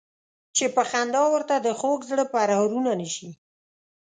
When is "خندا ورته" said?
0.89-1.55